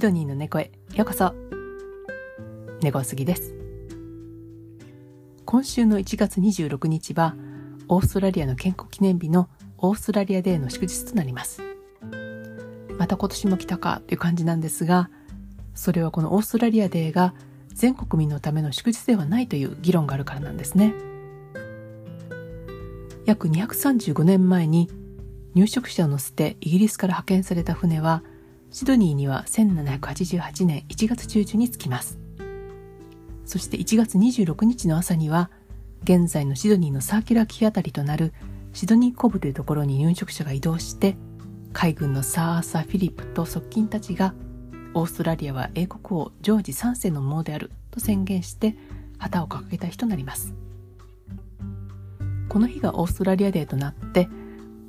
[0.00, 0.72] シドニーの猫へ。
[0.94, 1.34] ようこそ。
[2.80, 3.54] 猫杉です。
[5.44, 7.36] 今週の1月26日は
[7.86, 11.60] オーストラリアの建国記念日のオーストラリアデーの祝日となります。
[12.98, 15.10] また今年も来たかという感じなんですが
[15.74, 17.34] それはこのオーストラリアデーが
[17.68, 20.94] 全国民のための祝日ではないという議論があるからなんですね。
[23.26, 24.88] 約235年前に
[25.54, 28.22] 入植者を乗せてイギリスから派遣された船は
[28.70, 32.18] シドニーには1788年1月中旬に着きます。
[33.44, 35.50] そして1月26日の朝には
[36.04, 38.32] 現在のシドニーのサーキュラーキーあたりとなる
[38.72, 41.16] シドニーコブというところに入植者が移動して
[41.72, 44.34] 海軍のサー・アーサー・フィリップと側近たちが
[44.94, 48.76] オーストラリアは英国王ジョージ3世のものであると宣言して
[49.18, 50.54] 旗を掲げた日となります。
[52.48, 54.28] この日がオーストラリアデーとなって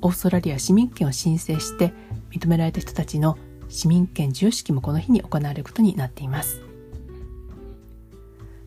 [0.00, 1.92] オーストラリア市民権を申請して
[2.30, 3.38] 認められた人たちの
[3.72, 6.60] 市民権授与式もこの日に行われることになっています。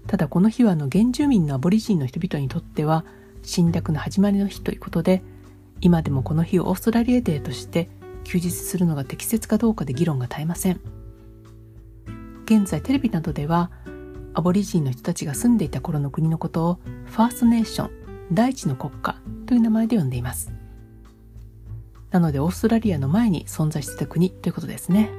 [0.07, 3.05] ただこの日はあの原住民のアボリジンの人々にとっては
[3.43, 5.23] 侵略の始まりの日ということで
[5.81, 7.89] 今でもこの日をオーストラリアデーとして
[8.23, 10.81] 休日するのが適切かどうかで議論が絶えません。
[12.45, 13.69] 現在テレビなどでは
[14.33, 17.91] アボリジンの人たちが住んでいた頃の国のことをファーストネーション
[18.31, 20.54] 第一の国家という名前で呼んでいます。
[22.15, 25.09] なのでオーストラリアの前に存在してた国ということですね。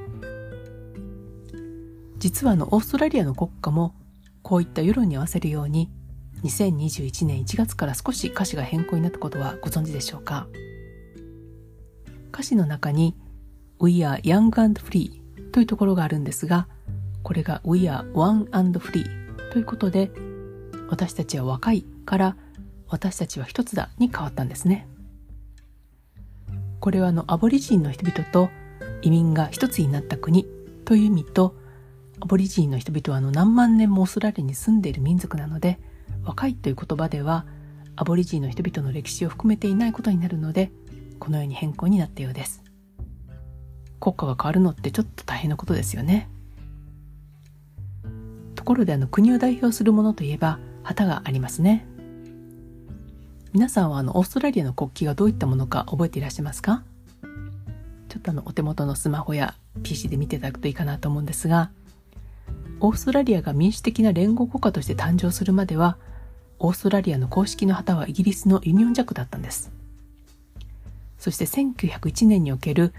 [2.16, 3.94] 実はあのオーストラリアの国歌も
[4.40, 5.90] こういった世論に合わせるように
[6.42, 10.46] 2021年1月から少し歌詞が変更になったことはご存知でしょうか？
[12.32, 13.14] 歌詞の中に
[13.78, 15.20] We are young and free
[15.52, 16.66] というところがあるんですが
[17.22, 19.04] これが We are one and free
[19.52, 20.10] ということで
[20.88, 22.36] 私たちは若いから
[22.88, 24.88] 私たちは一つだに変わったんですね。
[26.86, 28.48] これはあのアボリジンの人々と
[29.02, 30.46] 移民が一つになった国
[30.84, 31.56] という意味と
[32.20, 35.80] アボリジンの人々はあの何万年もオーストラリアに住んでいる民族なので
[36.22, 37.44] 若いという言葉では
[37.96, 40.70] アボリジンの人々の歴史を含めていないことになるので
[41.18, 42.62] このように変更になったようです。
[43.98, 46.28] 国家が変わるのってちょっと大変なことですよね。
[48.54, 51.84] ところであの国を代表するものといえば旗がありますね。
[53.56, 56.82] 皆さんはあのオーストラリアの国旗がどういったものか覚えていらっしゃいますか？
[58.10, 61.70] ちょっとあのお手元のスマホや PC で見ていただくといいかなと思うんですが
[62.80, 65.96] オーストラリアが民主的な連合国家として誕生するまでは
[66.58, 69.72] オーストラリアの公式の旗はイギリスのユニオンジャックだったんです。
[71.18, 72.92] そして1901年における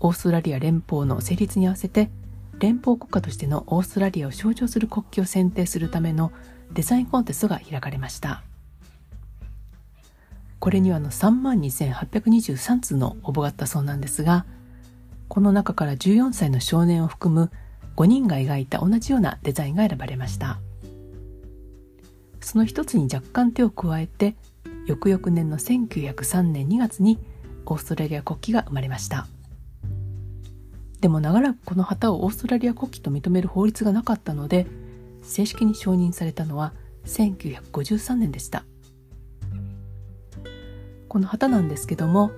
[0.00, 2.10] オーストラリア連邦の成立に合わせて
[2.58, 6.32] 連邦国家としてのオーストラリアを象徴する国旗を選定するための
[6.70, 8.42] デザインコンテストが開かれました。
[10.62, 14.46] これにはの3万2823通の応募があったそうなんですが
[15.26, 17.50] この中から14歳の少年を含む
[17.96, 20.60] 5人が描いた同じようなデザインが選ばれました。
[22.40, 24.36] その一つに若干手を加えて
[24.86, 27.18] 翌々年の1903年2月に
[27.66, 29.26] オーストラリア国旗が生まれました。
[31.00, 34.68] でも長らくこの旗をオーストラリア国旗と認める法律がなかったので
[35.22, 36.72] 正式に承認されたのは
[37.06, 38.64] 1953年でした。
[41.12, 42.30] この旗なんですけども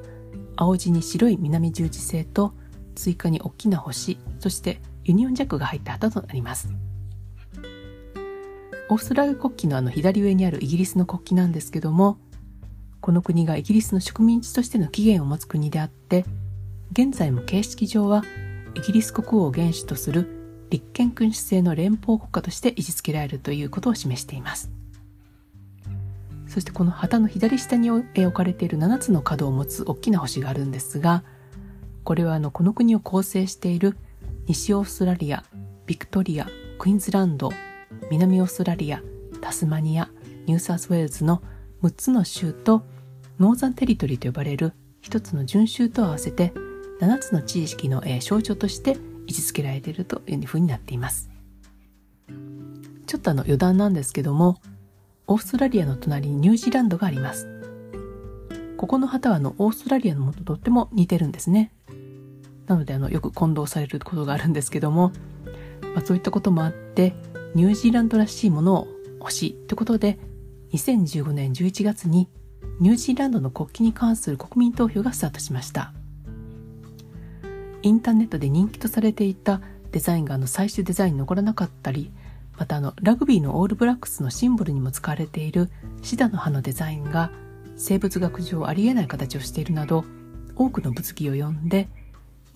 [0.56, 2.54] 青地に白い南十字星と
[2.96, 6.74] 追加に大きな星そしてユニオンジャックが入った旗となります。
[8.88, 12.18] オーストラリア国旗のあの左上にあるイギリスの国旗なんですけども
[13.00, 16.24] この国がイギリスの植民地としての起源を持つ国であって
[16.90, 18.24] 現在も形式上は
[18.74, 24.72] イギリス国王を元首とする立憲君主制の連邦国家として位置づけられるということを示しています。
[26.54, 31.24] そしてこの旗の左下に置かれている7つの角を持つ大きな星があるんですが
[32.04, 33.96] これはあのこの国を構成している
[34.46, 35.42] 西オーストラリア
[35.86, 36.46] ビクトリア
[36.78, 37.50] クイーンズランド
[38.08, 39.02] 南オーストラリア
[39.40, 40.08] タスマニア
[40.46, 41.42] ニューサウスウェールズの
[41.82, 42.84] 6つの州と
[43.40, 46.52] ノーザンテリトリーと呼ばれる1つの準州と合わせて
[47.00, 48.92] 7つの地域の象徴として
[49.26, 51.30] 位置づけられているというふうになっています。
[53.06, 54.60] ちょっとあの余談なんですけども
[55.26, 57.48] オーストラリアの隣にニュージーランドがあります。
[58.76, 61.72] ここの旗はあのオーストラリアのものととっても似てるんですね。
[62.66, 65.12] なのであのよく混同されることがあるんですけども、
[65.94, 67.14] まあ、そういったこともあって
[67.54, 68.88] ニュージーランドらしいものを
[69.20, 70.18] 欲しいということで
[70.72, 72.28] 2015年11月に
[72.80, 75.94] ニュージーランドの国旗に関する国民投票がスタートしました。
[77.82, 79.60] インターネットで人気とされていた
[79.92, 82.10] デザインがあの最終デザインに残らなかったり
[82.56, 85.70] またあのラグビーのオールブラックスのシンボルにも使われている
[86.02, 87.30] シダの葉のデザインが
[87.76, 90.04] 生物学上ありえない形をしているなど
[90.54, 91.88] 多くの物議を呼んで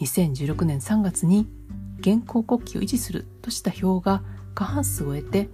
[0.01, 1.49] 2016年3月に
[1.99, 4.23] 現行国旗を維持するとした票が
[4.55, 5.49] 過半数を得て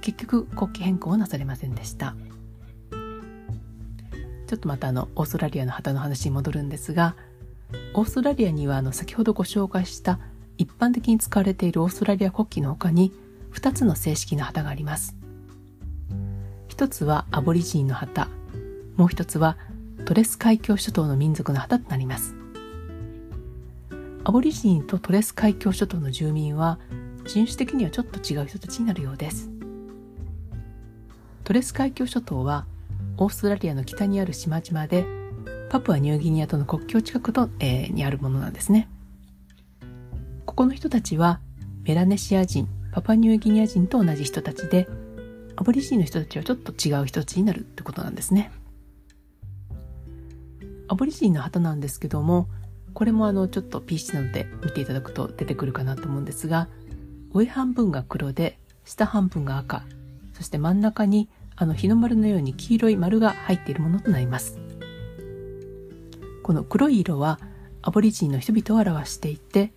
[0.00, 2.14] 結局国旗変更はなされませんでした。
[4.50, 7.14] ちょっとまたあのオーストラリアの旗の話に戻るんですが
[7.94, 10.18] オーストラリアにはあの先ほどご紹介した
[10.58, 13.12] 一般的に使われているオーストラリア国旗の他に
[13.52, 15.16] 2つの正式な旗があります。
[16.68, 18.28] 一つはアボリジニの旗。
[18.96, 19.56] もう一つは
[20.04, 22.34] トレス海峡諸島の民族の旗となります。
[24.24, 26.78] アボリジニとトレス海峡諸島の住民は
[27.26, 29.50] 人種的にはちょっと違う人たちになるようです。
[31.44, 32.66] トレス海峡諸島は
[33.16, 35.04] オーストラリアの北にある島々で
[35.68, 38.88] パプアニューギニアとの国境近くと、えー、にあるものなんですね。
[40.46, 41.40] ここの人たちは
[41.84, 42.68] メラネシア人。
[42.92, 44.88] パパニューギニア人と同じ人たちで
[45.56, 48.50] アボリジニの人たちはちょっと違う人たちになるってことなんですね。
[50.88, 52.48] アボリジニの旗なんですけども
[52.94, 56.68] これもあのちょっと PC などで見ていただくと出てくるかなと思うんですが
[57.32, 59.84] 上半分が黒で下半分が赤
[60.32, 64.58] そして真ん中にあの日の丸のように黄色い丸が入っているものとなります。
[66.42, 67.38] この黒い色は
[67.82, 69.72] アボリジニの人々を表していて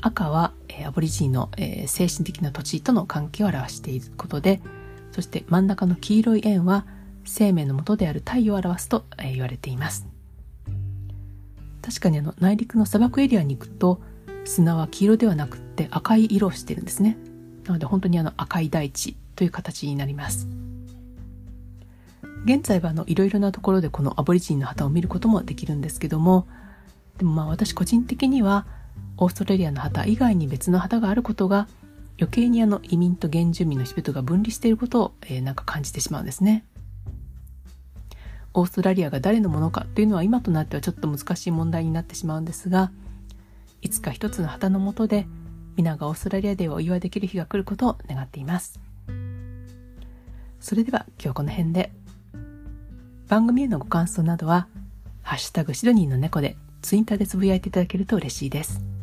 [0.00, 4.60] 赤は、え、アボリジニの、え、精神的な土地との関係を表していることで
[5.12, 6.84] そして真ん中の黄色い円は
[7.24, 10.06] 生命の元である太陽を表すと、え、言われています。
[11.82, 14.00] 確かにあの内陸の砂漠エリアに行くと
[14.44, 17.16] 砂は黄色ではなくって赤い色をしてるんですね。
[17.64, 20.48] なので本当にあの赤い大地という形になります。
[22.44, 26.46] 現在はあのいろいろなところでこのアボリジニの旗を見ることもできるんですけども
[27.18, 28.66] でもまあ私個人的には
[29.18, 31.68] オーストラリアの旗以外に別の旗があることが
[32.18, 36.64] 余計にあの移民と原住民の人々が分離していることを、えー、なんか感じてしまうんですね。
[38.54, 42.90] オーストラリアが誰のものかというのは今となってはちょっと難しい問題になってしまうんですが
[43.82, 45.26] いつか一つの旗の下で
[45.76, 48.80] 皆がオーストラリアデーをお祝いできる日が来ることを願っています。
[50.58, 51.92] それでは今日この辺で。
[53.28, 54.68] 番組へのご感想などは
[55.22, 58.95] 「ハッシュタグシドニーの猫」でツイッターでつぶやいていただけると嬉しいです。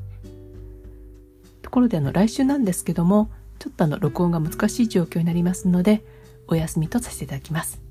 [1.73, 3.29] ころであの来週なんですけども
[3.59, 6.03] ちょっとあの録音が難しい状況になりますので
[6.47, 7.81] お休みとさせていただきます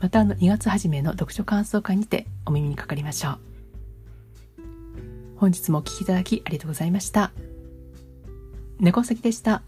[0.00, 3.38] またあの2月初めの読書感想会にてお耳にかかりましょう。
[5.36, 7.32] 本日もお聴きいただきありがとうございました。
[8.80, 9.62] 猫崎でした。